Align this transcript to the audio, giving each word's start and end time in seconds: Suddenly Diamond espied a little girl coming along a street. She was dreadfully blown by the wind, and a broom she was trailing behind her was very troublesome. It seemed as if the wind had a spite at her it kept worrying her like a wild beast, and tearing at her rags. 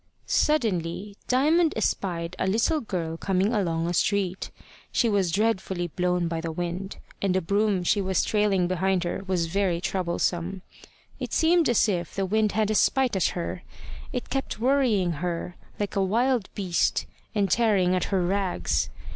Suddenly 0.25 1.15
Diamond 1.27 1.75
espied 1.77 2.35
a 2.39 2.47
little 2.47 2.79
girl 2.81 3.17
coming 3.17 3.53
along 3.53 3.85
a 3.87 3.93
street. 3.93 4.49
She 4.91 5.07
was 5.07 5.29
dreadfully 5.31 5.89
blown 5.89 6.27
by 6.27 6.41
the 6.41 6.51
wind, 6.51 6.97
and 7.21 7.35
a 7.35 7.39
broom 7.39 7.83
she 7.83 8.01
was 8.01 8.23
trailing 8.23 8.65
behind 8.67 9.03
her 9.03 9.21
was 9.27 9.45
very 9.45 9.79
troublesome. 9.79 10.63
It 11.19 11.33
seemed 11.33 11.69
as 11.69 11.87
if 11.87 12.15
the 12.15 12.25
wind 12.25 12.53
had 12.53 12.71
a 12.71 12.73
spite 12.73 13.15
at 13.15 13.25
her 13.37 13.61
it 14.11 14.31
kept 14.31 14.59
worrying 14.59 15.11
her 15.21 15.55
like 15.79 15.95
a 15.95 16.03
wild 16.03 16.49
beast, 16.55 17.05
and 17.35 17.47
tearing 17.51 17.93
at 17.93 18.05
her 18.05 18.23
rags. 18.25 18.89